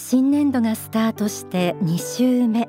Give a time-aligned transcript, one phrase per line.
[0.00, 2.66] 新年度がスタートして2週目、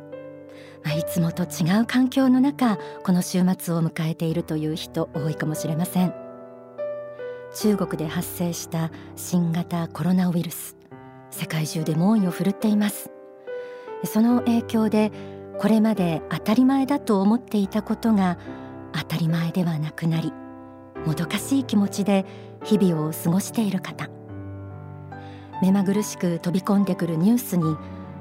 [0.83, 6.13] まあ、いつもと違う環境の中この週末を迎えているという人多いかもしれません。
[7.53, 10.75] 中国で発生した新型コロナウイルス。
[11.29, 13.11] 世界中で猛威を振るっています。
[14.05, 15.11] その影響で
[15.59, 18.39] これまで当たり前だと思っていたことが
[18.91, 20.33] 当たり前ではなくなり
[21.05, 22.25] もどかしい気持ちで
[22.63, 24.09] 日々を過ごしている方。
[25.61, 27.75] 目まぐるしく飛び込んでくるニュースに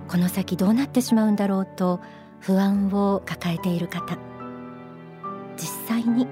[0.08, 2.00] この先どうなってしまうんだろうと
[2.40, 4.16] 不安を抱えている方。
[5.56, 6.26] 実際に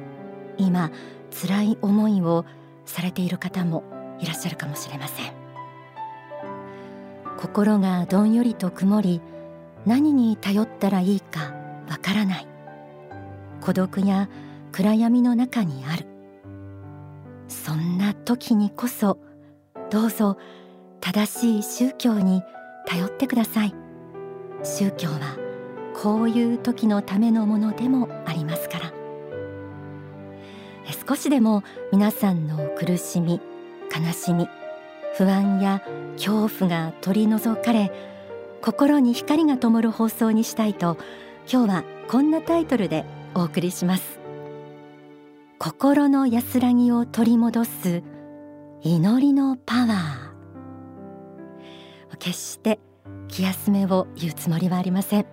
[0.56, 0.91] 今
[1.30, 2.45] 辛い思いを
[2.84, 3.82] されている方も
[4.20, 5.32] いらっしゃるかもしれません。
[7.37, 9.20] 心がどんよりと曇り
[9.84, 11.52] 何に頼ったらいいか
[11.88, 12.46] わからない。
[13.60, 14.29] 孤独や
[14.73, 16.07] 暗闇の中にある。
[17.48, 19.18] そんな時にこそ
[19.91, 20.38] どうぞ
[21.07, 22.43] 正しい宗教に
[22.85, 23.73] 頼ってください。
[24.65, 25.37] 宗教は
[25.95, 28.93] こういう時のためのものでもありますから。
[31.09, 33.40] 少しでも皆さんの苦しみ
[33.96, 34.48] 悲しみ
[35.16, 35.80] 不安や
[36.16, 37.93] 恐怖が取り除かれ
[38.60, 40.98] 心に光が灯る放送にしたいと
[41.48, 43.04] 今日はこんなタイトルで
[43.35, 44.18] お送りします。
[45.60, 48.02] 心の安らぎを取り戻す
[48.82, 50.26] 祈りのパワー。
[52.18, 52.78] 決して
[53.28, 55.26] 気休めを言うつもりはありません。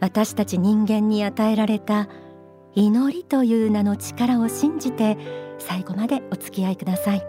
[0.00, 2.08] 私たち人間に与えられた
[2.74, 5.16] 祈りという名の力を信じて
[5.58, 7.26] 最後までお付き合いください。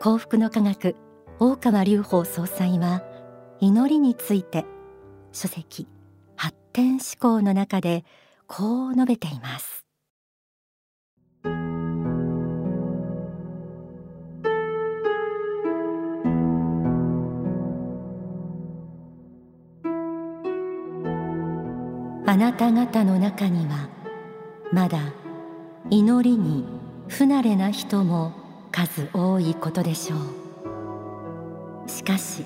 [0.00, 0.96] 幸福の科学
[1.38, 3.02] 大川隆法総裁は
[3.60, 4.64] 祈りについて
[5.32, 5.86] 書籍
[6.36, 8.04] 発展思考の中で
[8.46, 9.85] こう述べています。
[22.36, 23.88] あなた方の中には
[24.70, 24.98] まだ
[25.88, 26.66] 祈りに
[27.08, 28.34] 不慣れな人も
[28.70, 30.16] 数多いことでしょ
[31.86, 31.88] う。
[31.88, 32.44] しかし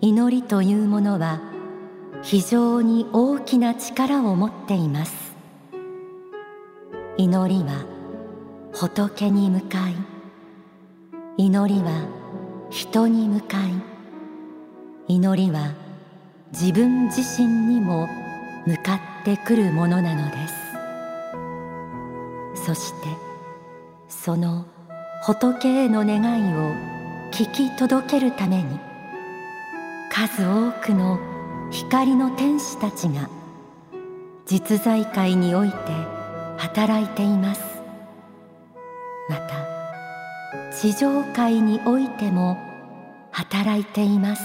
[0.00, 1.42] 祈りというものは
[2.22, 5.36] 非常に大きな力を持っています。
[7.18, 7.84] 祈りは
[8.72, 9.94] 仏に向かい。
[11.36, 12.08] 祈りは
[12.70, 13.70] 人に向かい。
[15.08, 15.74] 祈りは
[16.52, 18.08] 自分自身にも
[18.66, 20.54] 向かってくるものなのです。
[22.66, 23.08] そして
[24.08, 24.64] その
[25.22, 26.72] 仏への願いを
[27.30, 28.78] 聞き届けるために
[30.10, 31.18] 数多くの
[31.70, 33.28] 光の天使たちが
[34.46, 35.76] 実在界において
[36.56, 37.62] 働いています。
[39.28, 42.56] また地上界においても
[43.30, 44.42] 働いています。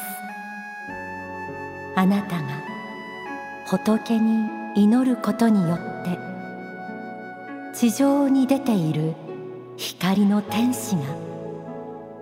[1.95, 2.68] あなたが
[3.69, 6.17] 仏に祈ることによって
[7.77, 9.13] 地上に出ている
[9.77, 11.03] 光の天使が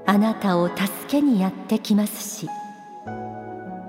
[0.06, 2.50] あなたを助けにやってきますし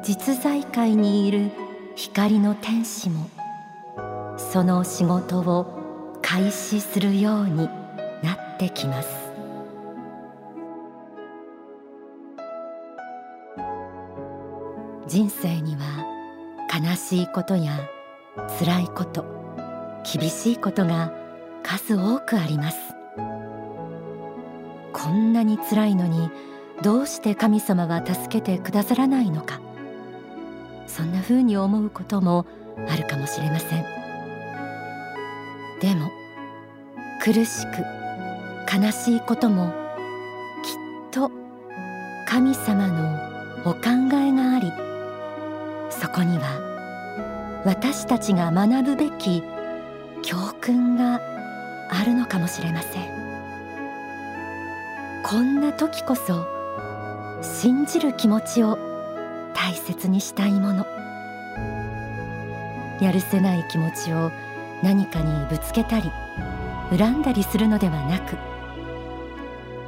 [0.05, 1.51] 実在界にいる
[1.97, 3.29] 光の天使も
[4.37, 7.67] その仕事を開始するように
[8.23, 9.09] なってきます。
[15.09, 16.18] 人生には
[16.73, 17.89] 悲しいことや
[18.59, 19.25] 辛いこと
[20.05, 21.13] 厳しいことが
[21.63, 22.79] 数多くあります。
[24.93, 26.31] こんなに辛いのに
[26.83, 29.61] どうして神様は助けてくださらないのか。
[30.87, 32.47] そんな風に思うことも
[32.89, 33.85] あるかもしれません。
[35.81, 36.11] でも
[37.23, 37.85] 苦しく
[38.75, 39.73] 悲しいことも
[40.65, 40.75] きっ
[41.11, 41.31] と
[42.27, 43.19] 神様の
[43.65, 43.81] お考
[44.15, 44.73] えがあり
[45.91, 49.43] そこには私たちが学ぶべき
[50.23, 51.21] 教訓が
[51.91, 53.19] あるのかもしれません。
[55.25, 56.47] こんな時こそ
[57.43, 58.79] 信じる気持ちを
[59.55, 60.87] 大切にしたいもの。
[63.01, 64.31] やるせない気持ちを
[64.83, 66.11] 何かにぶつけたり
[66.97, 68.37] 恨んだりするのではなく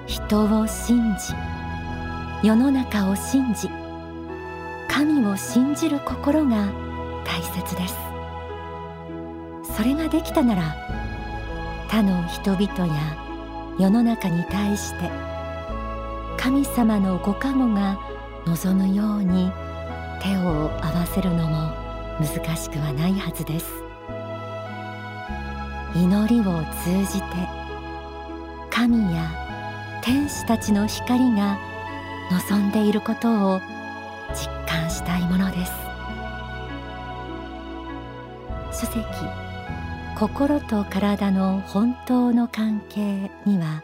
[0.06, 1.34] 人を信じ
[2.46, 3.68] 世の中を信じ
[5.00, 6.70] 神を信じる心が
[7.24, 7.94] 大切です。
[9.74, 10.76] それができたなら
[11.88, 13.16] 他の人々や
[13.78, 15.10] 世の中に対して
[16.36, 17.98] 神様のご加護が
[18.44, 19.50] 望むように
[20.22, 21.72] 手を合わせるのも
[22.20, 23.72] 難しくはないはずです。
[25.94, 27.26] 祈りを通じて
[28.68, 29.30] 神や
[30.02, 31.56] 天使たちの光が
[32.30, 33.60] 望んでいることを
[34.34, 35.72] 実感したいものです。
[38.72, 39.04] 書籍
[40.18, 43.82] 心と体の本当の関係には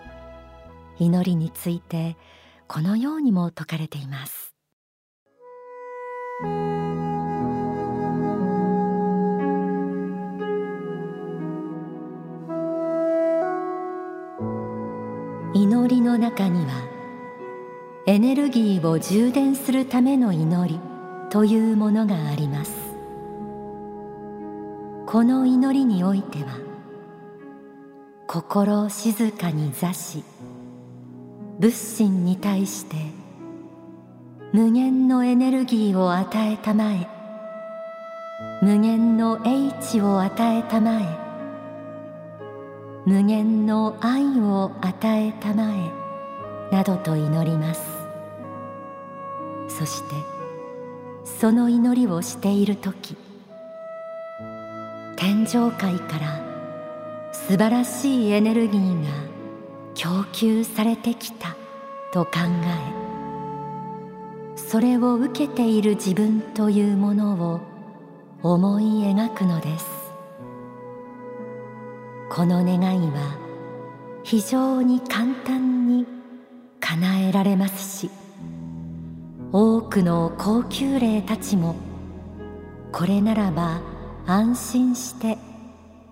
[0.99, 2.17] 祈りについて
[2.67, 4.55] このようにも説かれています。
[15.55, 16.96] 祈りの中には
[18.09, 20.81] エネルギーを充電するための祈り
[21.29, 22.73] というものがあります。
[25.07, 26.59] この祈りにおいては
[28.29, 30.23] 心を静かに座し
[31.59, 32.97] 仏心に対して
[34.53, 37.09] 無限のエネルギーを与えたまえ
[38.63, 41.05] 無限の英知を与えたまえ
[43.05, 47.96] 無限の愛を与えたまえなどと祈ります。
[49.77, 50.15] そして
[51.25, 53.17] その祈りをしている時
[55.17, 59.09] 天上界から素晴らしいエネルギーが
[59.95, 61.57] 供給されてきた
[62.13, 62.31] と考
[62.65, 63.07] え
[64.57, 67.61] それを受けている自分というものを
[68.43, 70.07] 思い描くのです。
[72.29, 73.39] この願いは
[74.23, 76.07] 非常に簡単に
[76.81, 78.11] 叶えられますし
[79.59, 81.77] 多くの高級霊たちも
[82.93, 83.81] これならば
[84.27, 85.39] 安心して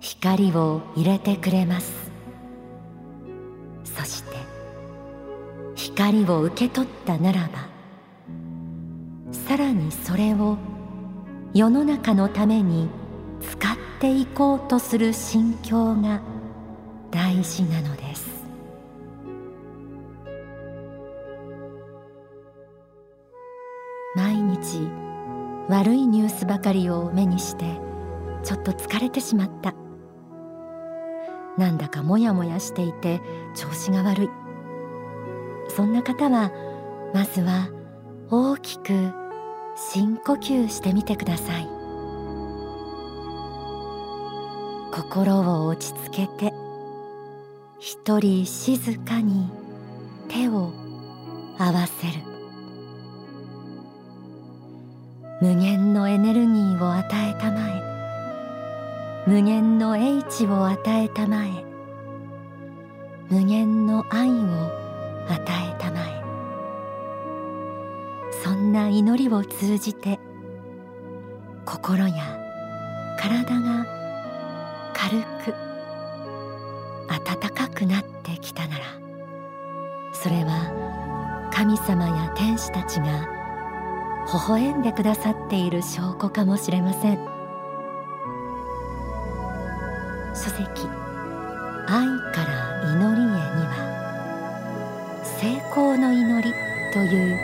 [0.01, 1.93] 光を入れてくれます。
[3.85, 4.31] そして
[5.75, 7.69] 光を受け取ったならば
[9.31, 10.57] さらにそれを
[11.53, 12.89] 世の中のために
[13.43, 16.23] 使っていこうとする心境が
[17.11, 18.34] 大事なのです。
[24.65, 24.89] 毎日
[25.69, 27.67] 悪いニュースばかりを目にして
[28.43, 29.75] ちょっと疲れてしまった。
[31.59, 33.21] なんだかモヤモヤしていて
[33.55, 34.31] 調子が悪い。
[35.69, 36.51] そんな方は
[37.13, 37.69] まずは
[38.31, 39.13] 大きく
[39.77, 41.69] 深呼吸してみてください。
[44.93, 46.55] 心を落ち着けて
[47.81, 49.51] 一人静かに
[50.29, 50.73] 手を
[51.59, 52.34] 合わせる。
[55.45, 57.83] 無限のエネルギーを与えたまえ。
[59.27, 61.51] 無限の英知を与えたまえ。
[63.29, 64.33] 無限の愛を
[65.29, 66.25] 与えたまえ。
[68.43, 70.19] そんな祈りを通じて
[71.67, 72.15] 心や
[73.21, 73.85] 体が
[74.95, 75.55] 軽く
[77.11, 78.85] 温かくなってきたなら
[80.15, 83.44] それは神様や天使たちが
[84.33, 87.19] 微笑んでくださっている証拠かもしれません。
[90.35, 90.65] 書籍
[91.87, 93.37] 愛から祈りへには
[95.41, 96.53] 成功の祈り
[96.93, 97.39] という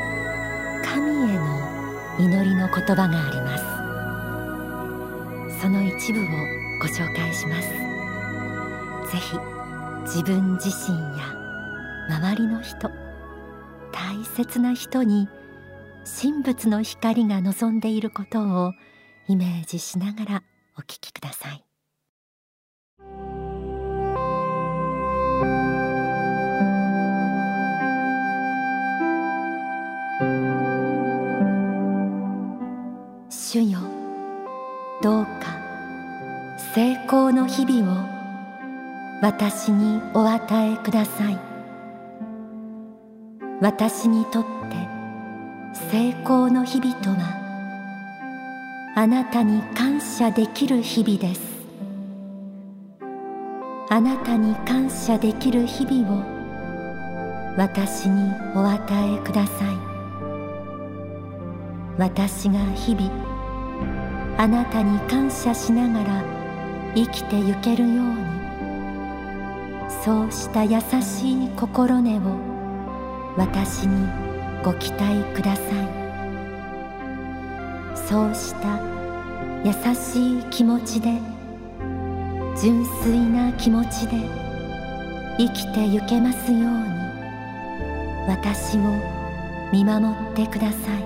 [0.85, 1.61] 神への
[2.19, 3.65] 祈りの言葉があります。
[5.63, 6.25] その一部を
[6.81, 7.69] ご紹介します。
[9.13, 9.39] ぜひ
[10.05, 11.35] 自分自身や
[12.09, 12.91] 周りの人
[13.93, 15.29] 大切な人に
[16.13, 18.73] 神仏の光が望んでいることを
[19.29, 20.43] イメージしながら
[20.77, 21.65] お聞きください。
[33.31, 33.79] 主よ
[35.03, 35.31] どうか
[36.75, 38.07] 成功の日々を
[39.23, 41.39] 私にお与えください。
[43.61, 45.00] 私にとって
[45.73, 47.17] 成功の日々とは
[48.97, 51.51] あなたに感謝できる日々です。
[53.89, 56.25] あなたに感謝できる日々を
[57.57, 58.81] 私にお与
[59.15, 59.77] えください。
[61.99, 63.09] 私が日々
[64.39, 66.25] あなたに感謝しながら
[66.97, 68.17] 生きてゆけるように
[70.03, 72.21] そうした優しい心根を
[73.37, 74.30] 私に
[74.63, 75.65] ご期待ください。
[77.95, 78.79] そうした
[79.65, 81.19] 優しい気持ちで
[82.61, 84.17] 純粋な気持ちで
[85.39, 86.67] 生きてゆけますように
[88.29, 88.81] 私を
[89.73, 91.05] 見守ってください。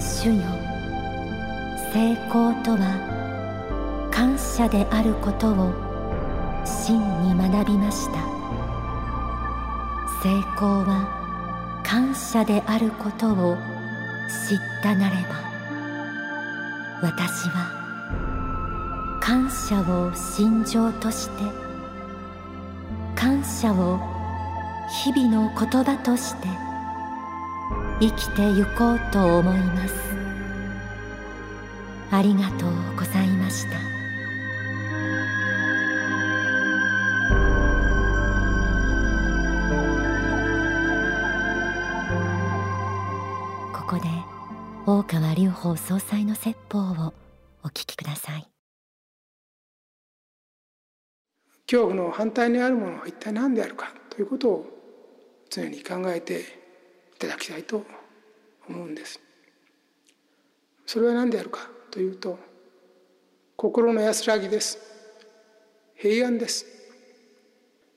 [0.00, 0.42] 主よ
[1.92, 5.72] 成功とは感謝であることを
[6.64, 8.39] 真に学びました。
[10.22, 13.56] 成功は感謝であることを
[14.48, 15.40] 知ったなれば
[17.02, 21.42] 私は感謝を心情として
[23.14, 23.98] 感謝を
[25.04, 26.48] 日々の言葉として
[28.00, 29.94] 生きてゆこうと思います。
[32.10, 33.99] ありがとうございました。
[44.92, 47.14] 大川隆法総裁の説法を
[47.62, 48.48] お聞きください。
[51.64, 54.66] 恐怖の反対にあるものは一体何であるかということを
[55.48, 56.44] 常に考えてい
[57.20, 57.84] ただきたいと
[58.68, 59.20] 思うんです。
[60.86, 62.36] それは何であるかというと
[63.54, 64.76] 心の安らぎです。
[65.94, 66.66] 平安です。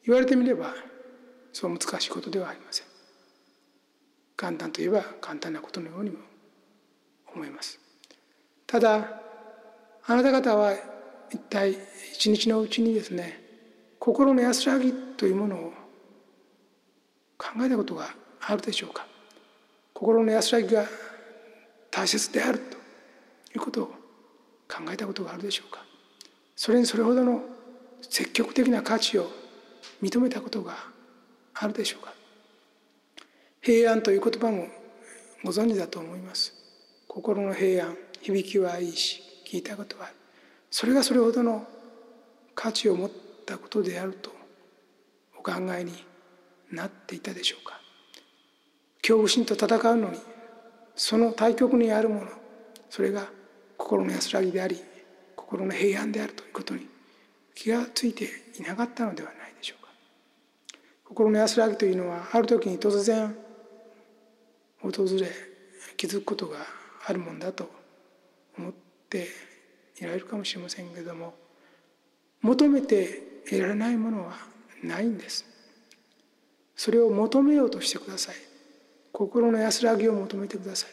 [0.05, 0.75] 言われてみれば
[1.53, 2.85] そう難しいことではありません。
[4.38, 6.32] 簡単といえば簡単なことのようにも
[7.35, 7.79] 思います。
[8.67, 9.21] ただ
[10.05, 10.73] あなた方は
[11.29, 11.77] 一体
[12.13, 13.41] 一日のうちにですね
[13.99, 15.73] 心の安らぎというものを
[17.37, 19.07] 考えたことがあるでしょうか。
[19.93, 20.85] 心の安らぎが
[21.89, 22.77] 大切であると
[23.53, 23.85] いうことを
[24.67, 25.85] 考えたことがあるでしょうか。
[26.55, 27.41] それにそれほどの
[28.01, 29.29] 積極的な価値を
[30.01, 30.75] 認めたことが
[31.53, 32.13] あるでしょうか。
[33.61, 34.67] 平安という言葉も
[35.43, 36.62] ご存知だと思います。
[37.13, 40.15] 心の平安響きはいいし聞いたことはある。
[40.72, 41.63] それがそれほどの
[42.55, 43.12] 価値を持っ
[43.46, 44.32] たことであると
[45.38, 45.93] お考えに
[46.72, 47.79] なっていたでしょうか。
[49.03, 50.17] 恐怖心と戦うのに
[50.96, 52.32] その対極にあるもの
[52.89, 53.27] それが
[53.77, 54.82] 心の安らぎであり
[55.36, 56.88] 心の平安であるということに
[57.53, 58.27] 気がついて
[58.58, 59.91] いなかったのではないでしょうか。
[61.05, 63.36] 心の安らぎというのはある時に突然
[64.82, 65.27] 訪れ
[65.96, 67.69] 気づくことがあるもんだと
[68.57, 68.74] 思っ
[69.10, 69.27] て
[70.00, 71.33] いられるかもしれませんけれども
[72.41, 74.33] 求めて得られないものは
[74.83, 75.45] ないんです。
[76.75, 78.36] それを求めようとしてください。
[79.12, 80.89] 心の安らぎを求めてください。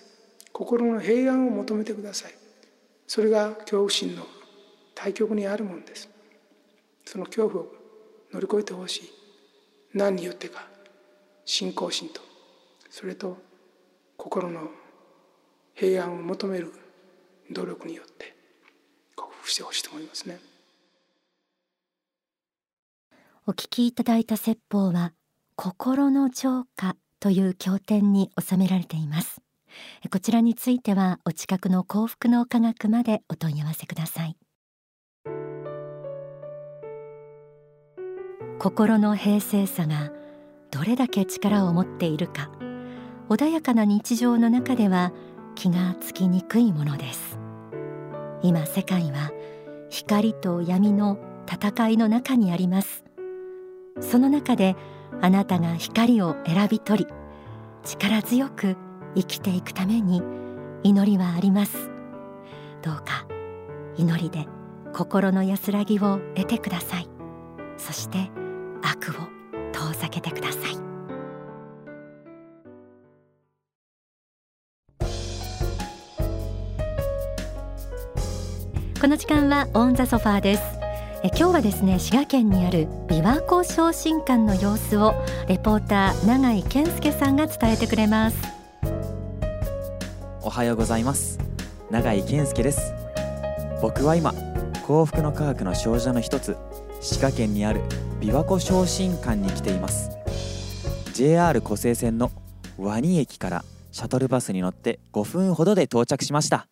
[0.52, 2.34] 心の平安を求めてください。
[3.06, 4.26] それが恐怖心の
[4.94, 6.08] 対極にあるものです。
[7.04, 7.68] その恐怖を
[8.32, 9.10] 乗り越えてほしい。
[9.94, 10.68] 何によってか
[11.44, 12.20] 信仰心と
[12.90, 13.38] それと
[14.16, 14.70] 心の
[15.80, 16.74] 平安を求める
[17.50, 18.36] 努力によって
[19.16, 20.38] 克服してほしいと思いますね。
[23.46, 25.14] お聞きいただいた説法は
[25.56, 29.40] 心の浄化という経典に収められています。
[30.10, 34.36] こちらについてはお近くの幸福の科学までお問い合わせください。
[38.58, 40.12] 心の平静さが
[40.70, 42.50] どれだけ力を持っているか。
[43.30, 45.12] 穏やかな日常の中では
[45.54, 47.38] 気がつきにくいものです。
[48.42, 49.30] 今世界は
[49.90, 51.18] 光と闇の
[51.50, 53.04] 戦いの中にあります。
[54.00, 54.76] その中で
[55.20, 57.12] あなたが光を選び取り
[57.82, 58.76] 力強く
[59.14, 60.22] 生きていくために
[60.82, 61.90] 祈りはあります。
[62.82, 63.26] どうか
[63.96, 64.46] 祈りで
[64.94, 67.08] 心の安らぎを得てください。
[67.76, 68.30] そして
[68.82, 69.12] 悪を
[69.72, 70.79] 遠ざけてください。
[79.00, 80.62] この時間はオンザソファーです。
[81.22, 85.14] え今日はですね滋賀県にある琵琶湖昇進館の様子を
[85.48, 88.36] レポーター永井健介さんが伝えてくれます。
[90.42, 91.38] おはようございます。
[91.90, 92.92] 永井健介です。
[93.80, 94.34] 僕は今
[94.86, 96.58] 幸福の科学の少女の一つ
[97.00, 97.80] 滋賀県にある
[98.20, 100.10] 琵琶湖昇進館に来ています。
[101.14, 102.30] JR 湖西線の
[102.76, 106.66] ワニ駅からシャトルバスに乗って5分ほどで到着しました。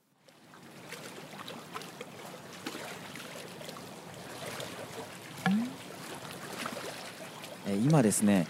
[7.75, 8.46] 今ですね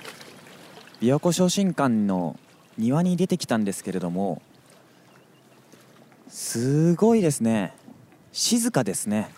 [1.00, 2.38] 琵琶湖昇進館の
[2.76, 4.42] 庭に出てきたんですけれども
[6.28, 7.72] すごいですね。
[8.32, 9.30] 静かですね。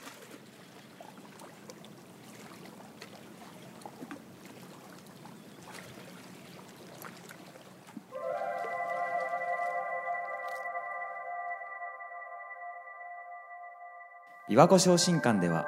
[14.49, 15.67] 琵琶湖昇進館では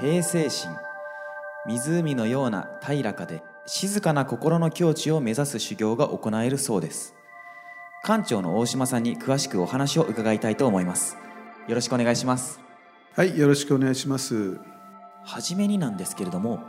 [0.00, 0.70] 平成心
[1.68, 7.14] 湖のような平らかで静かな心の境地を目指す修行が行えるそうです。
[8.02, 11.18] 館長の大島さんに詳しくお話を伺いたいと思います。
[11.66, 12.60] よろしくお願いします。
[13.14, 14.58] はいよろしくお願いします。
[15.24, 16.60] はじめになんですけれども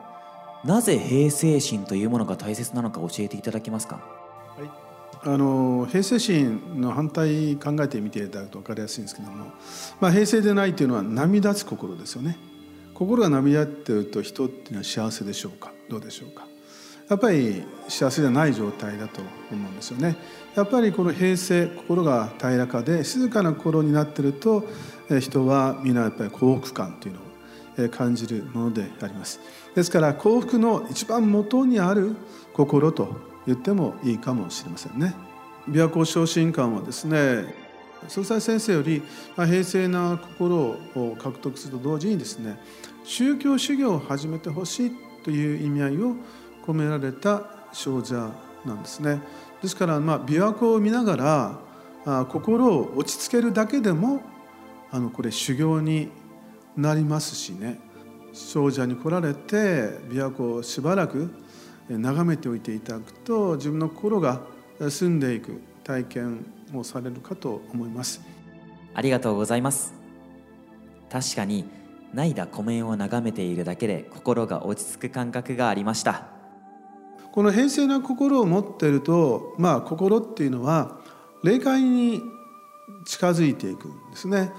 [0.65, 9.53] なぜ平成心というものが大切なのか教えていただけますか、はあの平成心の反対考えてみていただくと分かりやすいんですけども、
[10.01, 12.37] まあ、平成でないというのは波立つ心ですよね
[12.99, 15.71] 心が波立っていると人っていうのは幸せでしょうか？
[15.87, 16.45] どうでしょうか？
[17.07, 20.17] やっぱり幸せじゃない状態だと思うんですよね。
[20.53, 24.65] やっぱりこの平成心が平らかで静かな心になっていると
[25.21, 27.13] 人は皆やっぱり幸福感という
[27.79, 29.39] のを感じるものであります。
[29.73, 32.17] ですから幸福の一番元にある
[32.51, 33.15] 心と
[33.47, 35.15] 言ってもいいかもしれませんね。
[35.69, 37.69] 琵琶湖昇進館はですね
[38.07, 39.01] 総裁先生より
[39.35, 42.57] 平静な心を獲得すると同時にですね
[43.09, 44.91] 宗教修行を始めてほしい
[45.23, 46.15] という意味合いを
[46.63, 47.41] 込められた
[47.73, 48.31] 少女
[48.63, 49.19] なんですね。
[49.63, 51.59] ですからまあ琵琶湖を見ながら
[52.05, 54.21] あ心を落ち着けるだけでも
[54.91, 56.11] あのこれ修行に
[56.77, 57.79] なりますしね。
[58.31, 61.31] 少女に来られて琵琶湖をしばらく
[61.89, 64.43] 眺めておいていただくと自分の心が
[64.87, 68.21] 澄んでいく体験をされるかと思います。
[68.93, 69.95] ありがとうございます。
[71.09, 71.78] 確かに
[72.13, 76.27] ないだ湖面を眺めているだけで心が落ち着く感覚がありました。
[77.31, 80.99] この平静な心を持っているとまあ心っていうのは
[81.43, 82.21] 霊界に
[83.05, 84.51] 近づいていくんですね。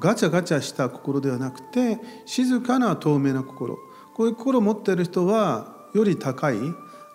[0.00, 3.76] ガチャガチャした心ではなくて静かな透明な心。
[4.14, 6.56] こういう心を持っている人はより高い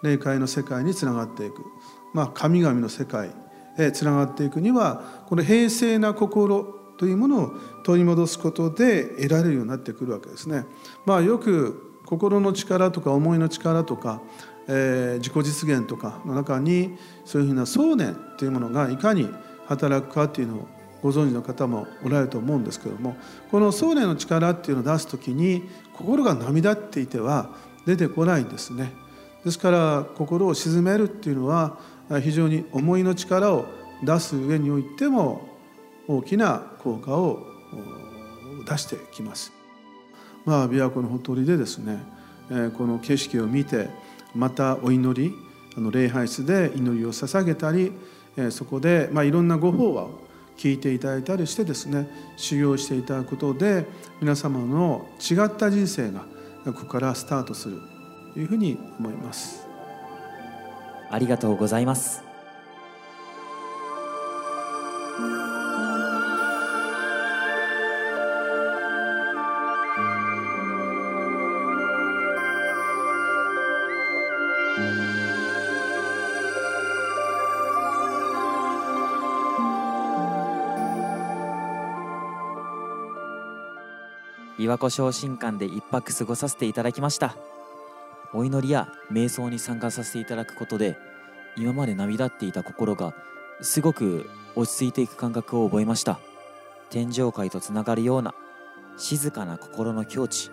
[0.03, 1.63] 霊界の世界につながっていく、
[2.13, 3.31] まあ、神々の世界
[3.77, 10.65] へつながっていくにはこの平静な心というものを取り戻すことで得られるようになってくるわけですね。
[11.05, 14.21] まあ、よく心の力とか思いの力とか、
[14.67, 19.29] えー、自己実現とかの中にそういうふうな想念というものがいかに
[19.67, 20.67] 働くかというのを
[21.01, 23.17] ご存知の方もおられると思うんですけども
[23.51, 27.49] この想念の力っていうのを出す時に心が波立っていては
[27.85, 28.93] 出てこないんですね
[29.43, 31.77] ですから心を鎮めるっていうのは
[32.21, 33.65] 非常に思いの力を
[34.01, 35.52] 出す上においても
[36.07, 37.45] 大きな効果を
[38.67, 39.51] 出してきます。
[40.45, 42.03] まあ琵琶湖のほとりでですね
[42.51, 43.89] えこの景色を見て
[44.35, 45.33] またお祈り
[45.77, 47.91] あの礼拝室で祈りを捧げたり
[48.37, 50.23] えそこでまあいろんなご法話を
[50.57, 53.85] 聞いていただいたりしてですね修行していただくことで
[54.21, 56.25] 皆様の違った人生が
[56.65, 57.79] ここからスタートする
[58.33, 59.65] というふうに思います
[61.09, 62.32] ありがとうございます
[84.73, 87.35] 琵琶湖昇進館で一泊過ごさせていただきました。
[88.33, 90.97] お祈りや瞑想に参加させていただくことで
[91.55, 93.13] 今まで涙っていた心が
[93.61, 96.19] すごく落ち着いていく感覚を覚えました。
[96.89, 98.33] 天上界とつながるような
[98.97, 100.51] 静かな心の境地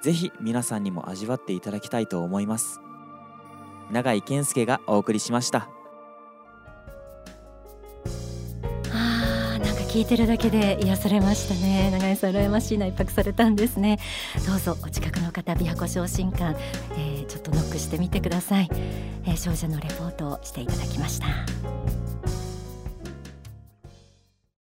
[0.00, 2.80] ぜひ皆さんにも味わっていただきたいと思います。
[3.90, 5.68] 永井健介がお送りしました。
[9.92, 11.90] 聞いてるだけで癒されましたね。
[11.90, 13.98] 長井さん羨ましいな一泊されたんですね。
[14.46, 16.58] どうぞお近くの方琵琶湖昇進館、
[16.92, 18.70] えー、ちょっとノックしてみてください、
[19.26, 21.26] えー、少女のレポートをしていただきました。